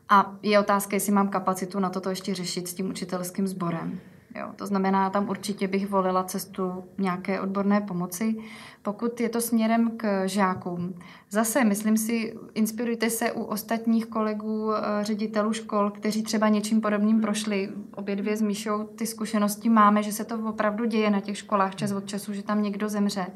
a 0.09 0.35
je 0.43 0.61
otázka, 0.61 0.97
jestli 0.97 1.13
mám 1.13 1.29
kapacitu 1.29 1.81
na 1.81 1.91
toto 1.91 2.11
ještě 2.11 2.35
řešit 2.35 2.69
s 2.69 2.75
tím 2.75 2.91
učitelským 2.91 3.49
sborem. 3.49 4.01
Jo, 4.39 4.49
to 4.57 4.67
znamená, 4.67 5.11
tam 5.11 5.29
určitě 5.29 5.69
bych 5.69 5.89
volila 5.89 6.25
cestu 6.25 6.85
nějaké 6.99 7.41
odborné 7.41 7.81
pomoci. 7.81 8.37
Pokud 8.83 9.21
je 9.21 9.29
to 9.29 9.41
směrem 9.41 9.91
k 9.97 10.27
žákům, 10.27 10.95
zase 11.31 11.65
myslím 11.65 11.97
si, 11.97 12.35
inspirujte 12.55 13.11
se 13.11 13.33
u 13.33 13.43
ostatních 13.43 14.07
kolegů, 14.07 14.73
eh, 14.73 14.81
ředitelů 15.05 15.53
škol, 15.53 15.91
kteří 15.91 16.23
třeba 16.23 16.49
něčím 16.49 16.81
podobným 16.81 17.21
prošli. 17.21 17.69
Obě 17.95 18.17
dvě 18.17 18.37
s 18.37 18.43
Míšou 18.43 18.85
ty 18.85 19.07
zkušenosti 19.07 19.69
máme, 19.69 20.03
že 20.03 20.13
se 20.13 20.25
to 20.25 20.39
opravdu 20.49 20.85
děje 20.85 21.11
na 21.11 21.21
těch 21.21 21.39
školách 21.39 21.75
čas 21.75 21.93
od 21.93 22.07
času, 22.07 22.33
že 22.33 22.43
tam 22.43 22.63
někdo 22.63 22.89
zemře. 22.89 23.27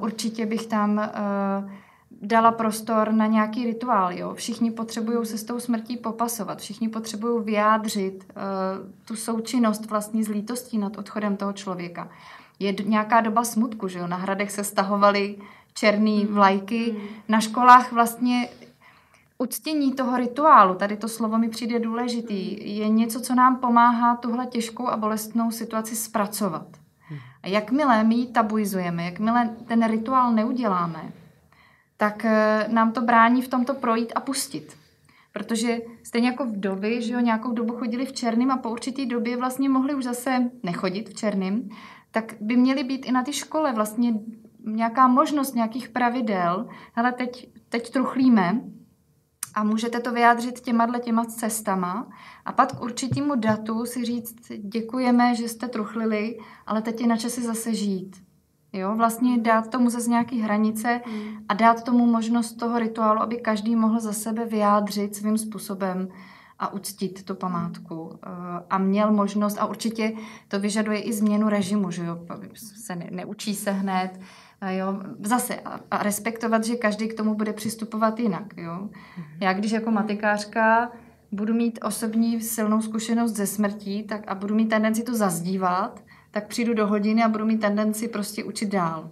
Určitě 0.00 0.46
bych 0.46 0.66
tam 0.66 0.98
eh, 0.98 1.10
dala 2.24 2.52
prostor 2.52 3.12
na 3.12 3.26
nějaký 3.26 3.64
rituál. 3.64 4.12
Jo? 4.12 4.34
Všichni 4.34 4.70
potřebují 4.70 5.26
se 5.26 5.38
s 5.38 5.44
tou 5.44 5.60
smrtí 5.60 5.96
popasovat, 5.96 6.58
všichni 6.58 6.88
potřebují 6.88 7.44
vyjádřit 7.44 8.24
uh, 8.36 8.88
tu 9.04 9.16
součinnost 9.16 9.86
vlastní 9.86 10.24
s 10.24 10.28
lítostí 10.28 10.78
nad 10.78 10.98
odchodem 10.98 11.36
toho 11.36 11.52
člověka. 11.52 12.08
Je 12.58 12.72
d- 12.72 12.84
nějaká 12.84 13.20
doba 13.20 13.44
smutku, 13.44 13.88
že 13.88 13.98
jo? 13.98 14.06
Na 14.06 14.16
hradech 14.16 14.50
se 14.50 14.64
stahovaly 14.64 15.36
černé 15.74 16.10
hmm. 16.10 16.34
vlajky, 16.34 16.92
mm. 16.92 17.06
na 17.28 17.40
školách 17.40 17.92
vlastně 17.92 18.48
uctění 19.38 19.92
toho 19.92 20.16
rituálu, 20.16 20.74
tady 20.74 20.96
to 20.96 21.08
slovo 21.08 21.38
mi 21.38 21.48
přijde 21.48 21.78
důležitý, 21.78 22.50
hmm. 22.50 22.58
je 22.66 22.88
něco, 22.88 23.20
co 23.20 23.34
nám 23.34 23.56
pomáhá 23.56 24.16
tuhle 24.16 24.46
těžkou 24.46 24.88
a 24.88 24.96
bolestnou 24.96 25.50
situaci 25.50 25.96
zpracovat. 25.96 26.66
Hmm. 27.00 27.18
A 27.42 27.48
jakmile 27.48 28.04
my 28.04 28.14
ji 28.14 28.26
tabuizujeme, 28.26 29.04
jakmile 29.04 29.50
ten 29.66 29.88
rituál 29.88 30.32
neuděláme, 30.32 31.12
tak 32.04 32.24
eh, 32.24 32.66
nám 32.68 32.92
to 32.92 33.00
brání 33.00 33.42
v 33.42 33.48
tomto 33.48 33.74
projít 33.74 34.12
a 34.14 34.20
pustit. 34.20 34.76
Protože 35.32 35.78
stejně 36.02 36.28
jako 36.28 36.44
v 36.44 36.60
době, 36.60 37.00
že 37.00 37.12
jo, 37.12 37.20
nějakou 37.20 37.52
dobu 37.52 37.76
chodili 37.76 38.06
v 38.06 38.12
černém 38.12 38.50
a 38.50 38.56
po 38.56 38.70
určitý 38.70 39.06
době 39.06 39.36
vlastně 39.36 39.68
mohli 39.68 39.94
už 39.94 40.04
zase 40.04 40.50
nechodit 40.62 41.08
v 41.08 41.14
černém, 41.14 41.68
tak 42.10 42.34
by 42.40 42.56
měly 42.56 42.84
být 42.84 43.06
i 43.06 43.12
na 43.12 43.22
té 43.22 43.32
škole 43.32 43.72
vlastně 43.72 44.14
nějaká 44.64 45.08
možnost 45.08 45.54
nějakých 45.54 45.88
pravidel. 45.88 46.68
Ale 46.94 47.12
teď, 47.12 47.48
teď 47.68 47.92
truchlíme 47.92 48.60
a 49.54 49.64
můžete 49.64 50.00
to 50.00 50.12
vyjádřit 50.12 50.60
těma 50.60 50.98
těma 50.98 51.24
cestama 51.24 52.08
a 52.44 52.52
pak 52.52 52.76
k 52.76 52.82
určitému 52.82 53.34
datu 53.34 53.86
si 53.86 54.04
říct 54.04 54.36
děkujeme, 54.58 55.34
že 55.34 55.48
jste 55.48 55.68
truchlili, 55.68 56.38
ale 56.66 56.82
teď 56.82 57.00
je 57.00 57.06
na 57.06 57.16
čase 57.16 57.42
zase 57.42 57.74
žít. 57.74 58.24
Jo, 58.74 58.94
vlastně 58.96 59.38
dát 59.38 59.70
tomu 59.70 59.90
zase 59.90 60.10
nějaké 60.10 60.36
hranice 60.36 61.00
a 61.48 61.54
dát 61.54 61.84
tomu 61.84 62.06
možnost 62.06 62.52
toho 62.52 62.78
rituálu, 62.78 63.20
aby 63.20 63.36
každý 63.36 63.76
mohl 63.76 64.00
za 64.00 64.12
sebe 64.12 64.44
vyjádřit 64.44 65.16
svým 65.16 65.38
způsobem 65.38 66.08
a 66.58 66.72
uctít 66.72 67.24
tu 67.24 67.34
památku. 67.34 68.18
Eh, 68.26 68.28
a 68.70 68.78
měl 68.78 69.12
možnost, 69.12 69.58
a 69.58 69.66
určitě 69.66 70.12
to 70.48 70.60
vyžaduje 70.60 71.00
i 71.00 71.12
změnu 71.12 71.48
režimu, 71.48 71.90
že 71.90 72.04
jo, 72.04 72.18
se 72.54 72.96
ne, 72.96 73.08
neučí 73.10 73.54
se 73.54 73.70
hned, 73.70 74.20
jo, 74.68 75.02
zase 75.22 75.60
a, 75.60 75.80
a 75.90 76.02
respektovat, 76.02 76.64
že 76.64 76.76
každý 76.76 77.08
k 77.08 77.14
tomu 77.14 77.34
bude 77.34 77.52
přistupovat 77.52 78.20
jinak, 78.20 78.56
jo. 78.56 78.88
Já 79.40 79.52
když 79.52 79.72
jako 79.72 79.90
matikářka 79.90 80.90
budu 81.32 81.54
mít 81.54 81.78
osobní 81.82 82.40
silnou 82.40 82.82
zkušenost 82.82 83.32
ze 83.32 83.46
smrtí 83.46 84.02
tak 84.02 84.20
a 84.26 84.34
budu 84.34 84.54
mít 84.54 84.68
tendenci 84.68 85.02
to 85.02 85.14
zazdívat, 85.14 86.00
tak 86.34 86.46
přijdu 86.46 86.74
do 86.74 86.86
hodiny 86.86 87.22
a 87.22 87.28
budu 87.28 87.44
mít 87.44 87.60
tendenci 87.60 88.08
prostě 88.08 88.44
učit 88.44 88.68
dál. 88.68 89.10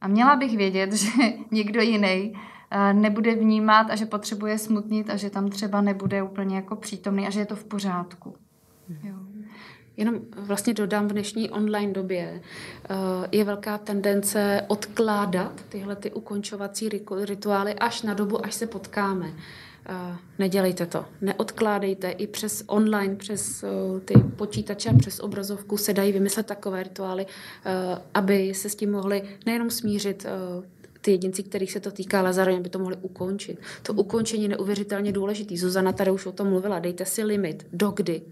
A 0.00 0.08
měla 0.08 0.36
bych 0.36 0.56
vědět, 0.56 0.92
že 0.96 1.10
někdo 1.50 1.80
jiný 1.80 2.32
eh, 2.70 2.92
nebude 2.92 3.34
vnímat 3.34 3.90
a 3.90 3.96
že 3.96 4.06
potřebuje 4.06 4.58
smutnit 4.58 5.10
a 5.10 5.16
že 5.16 5.30
tam 5.30 5.48
třeba 5.48 5.80
nebude 5.80 6.22
úplně 6.22 6.56
jako 6.56 6.76
přítomný 6.76 7.26
a 7.26 7.30
že 7.30 7.40
je 7.40 7.46
to 7.46 7.56
v 7.56 7.64
pořádku. 7.64 8.36
Jo. 9.02 9.14
Jenom 9.96 10.14
vlastně 10.36 10.74
dodám, 10.74 11.08
v 11.08 11.12
dnešní 11.12 11.50
online 11.50 11.92
době 11.92 12.42
eh, 12.42 12.94
je 13.32 13.44
velká 13.44 13.78
tendence 13.78 14.62
odkládat 14.68 15.64
tyhle 15.68 15.96
ty 15.96 16.12
ukončovací 16.12 16.88
rituály 17.24 17.74
až 17.74 18.02
na 18.02 18.14
dobu, 18.14 18.44
až 18.44 18.54
se 18.54 18.66
potkáme. 18.66 19.32
Nedělejte 20.38 20.86
to. 20.86 21.04
Neodkládejte. 21.20 22.10
I 22.10 22.26
přes 22.26 22.64
online, 22.66 23.16
přes 23.16 23.62
uh, 23.62 24.00
ty 24.00 24.14
počítače, 24.36 24.92
přes 24.98 25.20
obrazovku 25.20 25.76
se 25.76 25.92
dají 25.92 26.12
vymyslet 26.12 26.46
takové 26.46 26.82
rituály, 26.82 27.26
uh, 27.26 27.72
aby 28.14 28.54
se 28.54 28.68
s 28.68 28.74
tím 28.74 28.92
mohli 28.92 29.22
nejenom 29.46 29.70
smířit 29.70 30.26
ty 31.00 31.10
jedinci, 31.10 31.42
kterých 31.42 31.72
se 31.72 31.80
to 31.80 31.90
týká, 31.90 32.18
ale 32.18 32.32
zároveň 32.32 32.62
by 32.62 32.68
to 32.68 32.78
mohli 32.78 32.96
ukončit. 33.02 33.58
To 33.82 33.92
ukončení 33.92 34.42
je 34.42 34.48
neuvěřitelně 34.48 35.12
důležitý. 35.12 35.58
Zuzana 35.58 35.92
tady 35.92 36.10
už 36.10 36.26
o 36.26 36.32
tom 36.32 36.48
mluvila. 36.48 36.78
Dejte 36.78 37.04
si 37.04 37.24
limit. 37.24 37.66
Dokdy? 37.72 38.22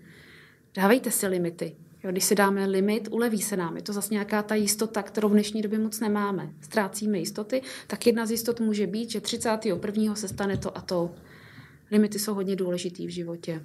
Dávejte 0.75 1.11
si 1.11 1.27
limity. 1.27 1.77
Jo, 2.05 2.11
když 2.11 2.25
si 2.25 2.35
dáme 2.35 2.67
limit, 2.67 3.09
uleví 3.11 3.43
se 3.43 3.57
nám. 3.57 3.77
Je 3.77 3.83
to 3.83 3.93
zase 3.93 4.15
nějaká 4.15 4.43
ta 4.43 4.55
jistota, 4.55 5.03
kterou 5.03 5.29
v 5.29 5.33
dnešní 5.33 5.63
době 5.63 5.79
moc 5.79 6.01
nemáme. 6.01 6.51
Ztrácíme 6.61 7.19
jistoty, 7.19 7.63
tak 7.87 8.07
jedna 8.07 8.27
z 8.27 8.31
jistot 8.31 8.61
může 8.61 8.87
být, 8.87 9.11
že 9.11 9.21
31. 9.21 10.15
se 10.15 10.29
stane 10.29 10.57
to 10.57 10.79
a 10.79 10.81
to. 10.81 11.11
Limity 11.91 12.19
jsou 12.19 12.35
hodně 12.35 12.57
důležitý 12.57 13.07
v 13.07 13.11
životě. 13.11 13.65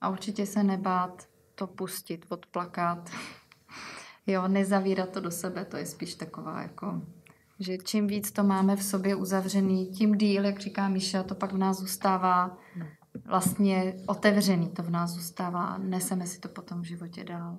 A 0.00 0.08
určitě 0.08 0.46
se 0.46 0.62
nebát 0.62 1.28
to 1.54 1.66
pustit, 1.66 2.26
odplakat. 2.28 3.10
Jo, 4.26 4.48
nezavírat 4.48 5.10
to 5.10 5.20
do 5.20 5.30
sebe, 5.30 5.64
to 5.64 5.76
je 5.76 5.86
spíš 5.86 6.14
taková 6.14 6.62
jako 6.62 7.02
že 7.62 7.78
čím 7.78 8.06
víc 8.06 8.32
to 8.32 8.42
máme 8.42 8.76
v 8.76 8.82
sobě 8.82 9.14
uzavřený, 9.14 9.86
tím 9.86 10.14
díl, 10.14 10.44
jak 10.44 10.60
říká 10.60 10.88
Míša, 10.88 11.22
to 11.22 11.34
pak 11.34 11.52
v 11.52 11.58
nás 11.58 11.78
zůstává 11.78 12.58
vlastně 13.24 13.94
otevřený, 14.06 14.68
to 14.68 14.82
v 14.82 14.90
nás 14.90 15.10
zůstává 15.10 15.64
a 15.64 15.78
neseme 15.78 16.26
si 16.26 16.40
to 16.40 16.48
potom 16.48 16.80
v 16.80 16.84
životě 16.84 17.24
dál. 17.24 17.58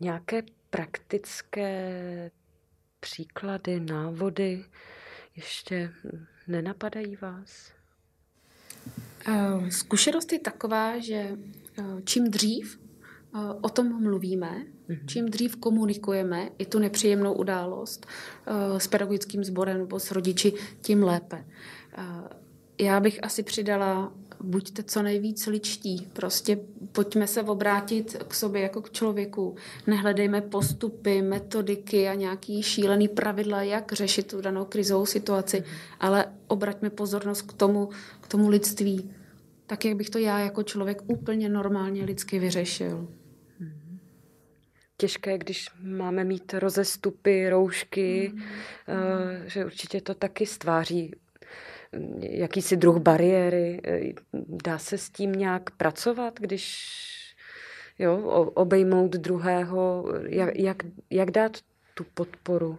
Nějaké 0.00 0.42
praktické 0.70 2.30
příklady, 3.00 3.80
návody 3.80 4.64
ještě 5.36 5.92
nenapadají 6.46 7.16
vás? 7.16 7.72
Eh, 9.26 9.70
zkušenost 9.70 10.32
je 10.32 10.38
taková, 10.38 10.98
že 10.98 11.14
eh, 11.78 11.82
čím 12.04 12.30
dřív 12.30 12.80
eh, 12.80 13.38
o 13.60 13.68
tom 13.68 14.02
mluvíme, 14.02 14.64
mhm. 14.88 15.06
čím 15.06 15.26
dřív 15.26 15.56
komunikujeme 15.56 16.48
i 16.58 16.66
tu 16.66 16.78
nepříjemnou 16.78 17.34
událost 17.34 18.06
s 18.78 18.86
pedagogickým 18.86 19.44
sborem 19.44 19.78
nebo 19.78 20.00
s 20.00 20.10
rodiči, 20.10 20.52
tím 20.80 21.02
lépe. 21.02 21.44
Já 22.80 23.00
bych 23.00 23.24
asi 23.24 23.42
přidala 23.42 24.12
buďte 24.40 24.82
co 24.82 25.02
nejvíc 25.02 25.46
ličtí. 25.46 26.08
Prostě 26.12 26.58
pojďme 26.92 27.26
se 27.26 27.42
obrátit 27.42 28.16
k 28.28 28.34
sobě 28.34 28.62
jako 28.62 28.82
k 28.82 28.90
člověku. 28.90 29.56
Nehledejme 29.86 30.40
postupy, 30.40 31.22
metodiky 31.22 32.08
a 32.08 32.14
nějaký 32.14 32.62
šílený 32.62 33.08
pravidla, 33.08 33.62
jak 33.62 33.92
řešit 33.92 34.26
tu 34.26 34.40
danou 34.40 34.64
krizovou 34.64 35.06
situaci, 35.06 35.64
ale 36.00 36.24
obraťme 36.46 36.90
pozornost 36.90 37.42
k 37.42 37.52
tomu, 37.52 37.88
k 38.20 38.28
tomu 38.28 38.48
lidství. 38.48 39.10
Tak, 39.66 39.84
jak 39.84 39.96
bych 39.96 40.10
to 40.10 40.18
já 40.18 40.38
jako 40.38 40.62
člověk 40.62 41.02
úplně 41.06 41.48
normálně 41.48 42.04
lidsky 42.04 42.38
vyřešil. 42.38 43.08
Těžké, 45.00 45.38
když 45.38 45.68
máme 45.82 46.24
mít 46.24 46.54
rozestupy, 46.54 47.50
roušky, 47.50 48.32
mm. 48.34 49.48
že 49.48 49.64
určitě 49.64 50.00
to 50.00 50.14
taky 50.14 50.46
stváří 50.46 51.14
jakýsi 52.20 52.76
druh 52.76 52.98
bariéry. 52.98 53.80
Dá 54.64 54.78
se 54.78 54.98
s 54.98 55.10
tím 55.10 55.32
nějak 55.32 55.70
pracovat, 55.70 56.40
když 56.40 56.94
jo, 57.98 58.16
obejmout 58.54 59.10
druhého, 59.10 60.04
jak, 60.26 60.56
jak, 60.56 60.76
jak 61.10 61.30
dát 61.30 61.56
tu 61.98 62.04
podporu? 62.14 62.78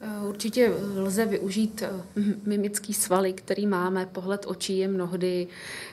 Eh, 0.00 0.26
určitě 0.28 0.72
lze 0.96 1.26
využít 1.26 1.82
eh, 1.82 1.90
mimický 2.46 2.94
svaly, 2.94 3.32
který 3.32 3.66
máme. 3.66 4.06
Pohled 4.06 4.44
očí 4.46 4.78
je 4.78 4.88
mnohdy 4.88 5.46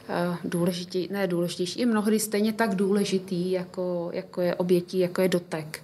eh, 0.09 0.37
důležitý, 0.43 1.07
ne 1.11 1.27
důležitější, 1.27 1.79
je 1.79 1.85
mnohdy 1.85 2.19
stejně 2.19 2.53
tak 2.53 2.75
důležitý, 2.75 3.51
jako, 3.51 4.09
jako 4.13 4.41
je 4.41 4.55
obětí, 4.55 4.99
jako 4.99 5.21
je 5.21 5.29
dotek. 5.29 5.83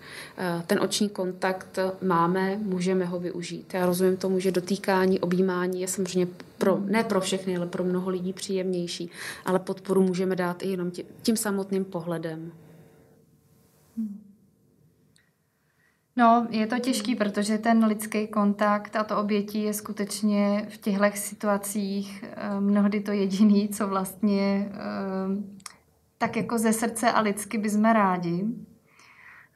Ten 0.68 0.80
oční 0.80 1.10
kontakt 1.10 1.80
máme, 2.02 2.58
můžeme 2.58 3.06
ho 3.06 3.20
využít. 3.20 3.74
Já 3.74 3.86
rozumím 3.86 4.18
tomu, 4.18 4.40
že 4.40 4.52
dotýkání, 4.52 5.20
objímání 5.20 5.82
je 5.82 5.88
samozřejmě 5.88 6.28
pro, 6.58 6.80
ne 6.86 7.04
pro 7.04 7.22
všechny, 7.22 7.58
ale 7.58 7.68
pro 7.68 7.84
mnoho 7.84 8.10
lidí 8.10 8.34
příjemnější, 8.34 9.10
ale 9.46 9.60
podporu 9.60 10.02
můžeme 10.04 10.36
dát 10.36 10.64
i 10.64 10.68
jenom 10.68 10.92
tím, 10.92 11.06
tím 11.22 11.38
samotným 11.38 11.86
pohledem. 11.86 12.52
No, 16.18 16.48
je 16.50 16.68
to 16.68 16.80
těžký, 16.80 17.16
protože 17.16 17.58
ten 17.58 17.86
lidský 17.86 18.28
kontakt 18.28 18.96
a 18.96 19.04
to 19.04 19.18
obětí 19.18 19.64
je 19.64 19.74
skutečně 19.74 20.68
v 20.70 20.78
těchto 20.78 21.06
situacích 21.14 22.26
eh, 22.28 22.60
mnohdy 22.60 23.00
to 23.00 23.12
jediný, 23.12 23.70
co 23.70 23.88
vlastně 23.88 24.70
eh, 24.72 24.78
tak 26.18 26.36
jako 26.36 26.58
ze 26.58 26.74
srdce 26.74 27.12
a 27.12 27.22
lidsky 27.22 27.58
bychom 27.58 27.86
rádi. 27.86 28.46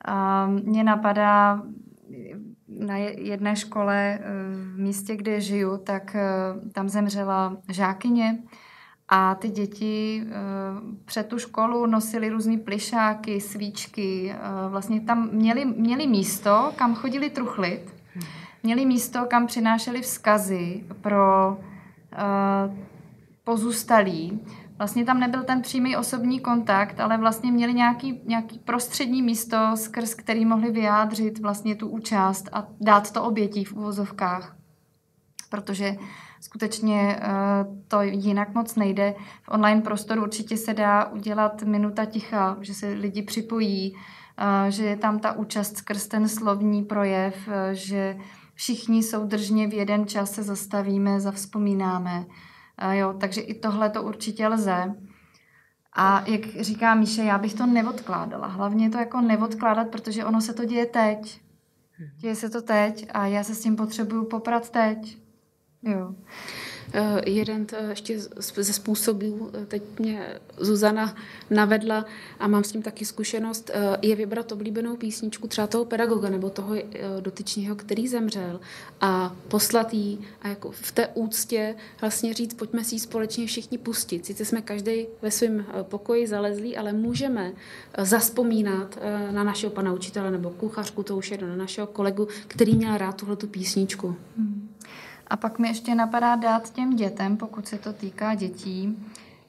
A 0.05 0.47
mně 0.47 0.83
napadá 0.83 1.63
na 2.67 2.97
jedné 2.97 3.55
škole 3.55 4.19
eh, 4.21 4.23
v 4.75 4.79
místě, 4.79 5.15
kde 5.15 5.41
žiju, 5.41 5.77
tak 5.77 6.15
tam 6.71 6.89
zemřela 6.89 7.57
žákyně, 7.69 8.37
a 9.13 9.35
ty 9.35 9.49
děti 9.49 10.23
eh, 10.25 10.31
před 11.05 11.27
tu 11.27 11.39
školu 11.39 11.85
nosily 11.85 12.29
různé 12.29 12.57
plišáky, 12.57 13.41
svíčky. 13.41 14.35
Eh, 14.35 14.69
vlastně 14.69 15.01
tam 15.01 15.29
měli, 15.31 15.65
měli 15.65 16.07
místo, 16.07 16.71
kam 16.75 16.95
chodili 16.95 17.29
truchlit. 17.29 17.95
Měli 18.63 18.85
místo, 18.85 19.25
kam 19.25 19.47
přinášeli 19.47 20.01
vzkazy 20.01 20.83
pro 21.01 21.57
eh, 22.13 22.77
pozůstalí. 23.43 24.39
Vlastně 24.77 25.05
tam 25.05 25.19
nebyl 25.19 25.43
ten 25.43 25.61
přímý 25.61 25.97
osobní 25.97 26.39
kontakt, 26.39 26.99
ale 26.99 27.17
vlastně 27.17 27.51
měli 27.51 27.73
nějaký, 27.73 28.21
nějaký 28.25 28.59
prostřední 28.59 29.21
místo, 29.21 29.57
skrz 29.75 30.13
který 30.13 30.45
mohli 30.45 30.71
vyjádřit 30.71 31.39
vlastně 31.39 31.75
tu 31.75 31.87
účast 31.87 32.49
a 32.53 32.67
dát 32.81 33.11
to 33.11 33.23
obětí 33.23 33.65
v 33.65 33.73
uvozovkách. 33.73 34.55
Protože 35.49 35.95
skutečně 36.41 37.19
eh, 37.21 37.29
to 37.87 38.01
jinak 38.01 38.53
moc 38.53 38.75
nejde. 38.75 39.15
V 39.43 39.49
online 39.49 39.81
prostoru 39.81 40.21
určitě 40.21 40.57
se 40.57 40.73
dá 40.73 41.05
udělat 41.05 41.63
minuta 41.63 42.05
ticha, 42.05 42.57
že 42.61 42.73
se 42.73 42.87
lidi 42.87 43.21
připojí, 43.21 43.95
eh, 44.37 44.71
že 44.71 44.85
je 44.85 44.97
tam 44.97 45.19
ta 45.19 45.31
účast 45.31 45.77
skrz 45.77 46.07
ten 46.07 46.27
slovní 46.27 46.83
projev, 46.83 47.35
eh, 47.47 47.75
že 47.75 48.17
všichni 48.53 49.03
soudržně 49.03 49.67
v 49.67 49.73
jeden 49.73 50.07
čas 50.07 50.31
se 50.31 50.43
zastavíme, 50.43 51.19
zavzpomínáme. 51.19 52.25
Jo, 52.91 53.13
takže 53.19 53.41
i 53.41 53.53
tohle 53.53 53.89
to 53.89 54.03
určitě 54.03 54.47
lze. 54.47 54.95
A 55.93 56.23
jak 56.27 56.41
říká 56.41 56.95
Míše, 56.95 57.23
já 57.23 57.37
bych 57.37 57.53
to 57.53 57.65
neodkládala. 57.65 58.47
Hlavně 58.47 58.89
to 58.89 58.97
jako 58.97 59.21
neodkládat, 59.21 59.87
protože 59.87 60.25
ono 60.25 60.41
se 60.41 60.53
to 60.53 60.65
děje 60.65 60.85
teď. 60.85 61.41
Děje 62.17 62.35
se 62.35 62.49
to 62.49 62.61
teď 62.61 63.07
a 63.13 63.25
já 63.25 63.43
se 63.43 63.55
s 63.55 63.61
tím 63.61 63.75
potřebuju 63.75 64.25
poprat 64.25 64.69
teď. 64.69 65.20
Jo. 65.83 66.15
Uh, 66.95 67.19
jeden 67.25 67.65
to 67.65 67.75
ještě 67.75 68.19
ze 68.55 68.73
způsobů, 68.73 69.49
eh, 69.53 69.65
teď 69.65 69.83
mě 69.99 70.39
Zuzana 70.57 71.15
navedla 71.49 72.05
a 72.39 72.47
mám 72.47 72.63
s 72.63 72.71
tím 72.71 72.81
taky 72.81 73.05
zkušenost, 73.05 73.71
je 74.01 74.15
vybrat 74.15 74.51
oblíbenou 74.51 74.95
písničku 74.95 75.47
třeba 75.47 75.67
toho 75.67 75.85
pedagoga 75.85 76.29
nebo 76.29 76.49
toho 76.49 76.75
dotyčního, 77.19 77.75
který 77.75 78.07
zemřel 78.07 78.59
a 79.01 79.35
poslat 79.47 79.93
jí 79.93 80.19
a 80.41 80.47
jako 80.47 80.71
v 80.71 80.91
té 80.91 81.07
úctě 81.07 81.75
vlastně 82.01 82.33
říct, 82.33 82.53
pojďme 82.53 82.83
si 82.83 82.95
ji 82.95 82.99
společně 82.99 83.47
všichni 83.47 83.77
pustit. 83.77 84.25
Sice 84.25 84.45
jsme 84.45 84.61
každý 84.61 85.07
ve 85.21 85.31
svém 85.31 85.65
pokoji 85.81 86.27
zalezlí, 86.27 86.77
ale 86.77 86.93
můžeme 86.93 87.51
zaspomínat 87.97 88.97
na 89.31 89.43
našeho 89.43 89.71
pana 89.71 89.93
učitele 89.93 90.31
nebo 90.31 90.49
kuchařku, 90.49 91.03
to 91.03 91.17
už 91.17 91.31
je 91.31 91.37
na 91.37 91.55
našeho 91.55 91.87
kolegu, 91.87 92.27
který 92.47 92.75
měl 92.75 92.97
rád 92.97 93.15
tuhle 93.15 93.35
tu 93.35 93.47
písničku. 93.47 94.15
Hmm. 94.37 94.70
A 95.31 95.37
pak 95.37 95.59
mi 95.59 95.67
ještě 95.67 95.95
napadá 95.95 96.35
dát 96.35 96.69
těm 96.69 96.95
dětem, 96.95 97.37
pokud 97.37 97.67
se 97.67 97.77
to 97.77 97.93
týká 97.93 98.35
dětí, 98.35 98.97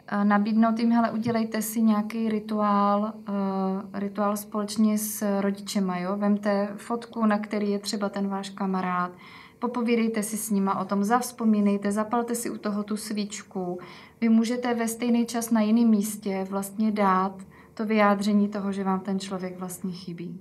eh, 0.06 0.24
nabídnout 0.24 0.78
jim, 0.78 0.92
hele, 0.92 1.10
udělejte 1.10 1.62
si 1.62 1.82
nějaký 1.82 2.28
rituál, 2.28 3.12
uh, 3.28 4.00
rituál 4.00 4.36
společně 4.36 4.98
s 4.98 5.40
rodičema, 5.40 5.98
jo? 5.98 6.16
Vemte 6.16 6.68
fotku, 6.76 7.26
na 7.26 7.38
který 7.38 7.70
je 7.70 7.78
třeba 7.78 8.08
ten 8.08 8.28
váš 8.28 8.50
kamarád, 8.50 9.10
popovídejte 9.58 10.22
si 10.22 10.36
s 10.36 10.50
nima 10.50 10.78
o 10.78 10.84
tom, 10.84 11.04
zavzpomínejte, 11.04 11.92
zapalte 11.92 12.34
si 12.34 12.50
u 12.50 12.58
toho 12.58 12.82
tu 12.82 12.96
svíčku. 12.96 13.78
Vy 14.20 14.28
můžete 14.28 14.74
ve 14.74 14.88
stejný 14.88 15.26
čas 15.26 15.50
na 15.50 15.60
jiném 15.60 15.88
místě 15.88 16.46
vlastně 16.50 16.92
dát 16.92 17.32
to 17.74 17.86
vyjádření 17.86 18.48
toho, 18.48 18.72
že 18.72 18.84
vám 18.84 19.00
ten 19.00 19.20
člověk 19.20 19.58
vlastně 19.58 19.92
chybí. 19.92 20.40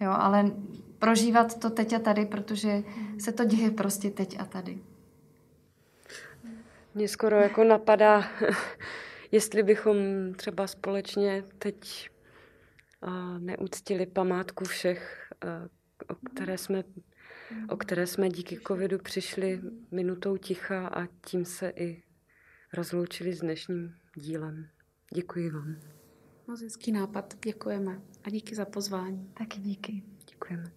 Jo, 0.00 0.10
ale 0.10 0.50
prožívat 0.98 1.60
to 1.60 1.70
teď 1.70 1.92
a 1.92 1.98
tady, 1.98 2.26
protože 2.26 2.82
se 3.18 3.32
to 3.32 3.44
děje 3.44 3.70
prostě 3.70 4.10
teď 4.10 4.40
a 4.40 4.44
tady. 4.44 4.78
Mně 6.94 7.08
skoro 7.08 7.36
jako 7.36 7.64
napadá, 7.64 8.24
jestli 9.32 9.62
bychom 9.62 9.96
třeba 10.36 10.66
společně 10.66 11.44
teď 11.58 12.10
neúctili 13.38 14.06
památku 14.06 14.64
všech, 14.64 15.32
o 16.08 16.14
které 16.14 16.58
jsme, 16.58 16.84
o 17.68 17.76
které 17.76 18.06
jsme 18.06 18.28
díky 18.28 18.60
covidu 18.66 18.98
přišli 18.98 19.60
minutou 19.90 20.36
ticha 20.36 20.86
a 20.88 21.06
tím 21.26 21.44
se 21.44 21.72
i 21.76 22.02
rozloučili 22.72 23.32
s 23.32 23.40
dnešním 23.40 23.94
dílem. 24.16 24.68
Děkuji 25.14 25.50
vám. 25.50 25.76
Moc 26.46 26.62
hezký 26.62 26.92
nápad, 26.92 27.34
děkujeme 27.44 28.02
a 28.24 28.30
díky 28.30 28.54
za 28.54 28.64
pozvání. 28.64 29.30
Taky 29.34 29.60
díky. 29.60 30.02
Děkujeme. 30.38 30.70